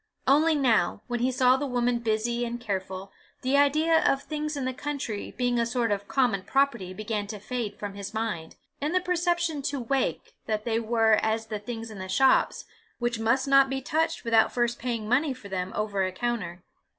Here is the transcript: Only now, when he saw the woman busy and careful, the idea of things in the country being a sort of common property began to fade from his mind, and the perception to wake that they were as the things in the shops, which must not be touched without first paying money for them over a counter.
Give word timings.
Only 0.27 0.55
now, 0.55 1.03
when 1.05 1.19
he 1.19 1.31
saw 1.31 1.57
the 1.57 1.67
woman 1.67 1.99
busy 1.99 2.43
and 2.43 2.59
careful, 2.59 3.11
the 3.43 3.55
idea 3.55 4.03
of 4.03 4.23
things 4.23 4.57
in 4.57 4.65
the 4.65 4.73
country 4.73 5.29
being 5.37 5.59
a 5.59 5.65
sort 5.67 5.91
of 5.91 6.07
common 6.07 6.41
property 6.41 6.91
began 6.91 7.27
to 7.27 7.37
fade 7.37 7.77
from 7.77 7.93
his 7.93 8.11
mind, 8.11 8.55
and 8.81 8.95
the 8.95 8.99
perception 8.99 9.61
to 9.61 9.79
wake 9.79 10.33
that 10.47 10.65
they 10.65 10.79
were 10.79 11.19
as 11.21 11.45
the 11.45 11.59
things 11.59 11.91
in 11.91 11.99
the 11.99 12.09
shops, 12.09 12.65
which 12.97 13.19
must 13.19 13.47
not 13.47 13.69
be 13.69 13.79
touched 13.79 14.23
without 14.23 14.51
first 14.51 14.79
paying 14.79 15.07
money 15.07 15.35
for 15.35 15.49
them 15.49 15.71
over 15.75 16.03
a 16.03 16.11
counter. 16.11 16.63